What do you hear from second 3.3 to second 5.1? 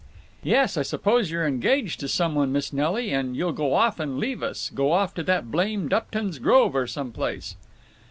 you'll go off and leave us—go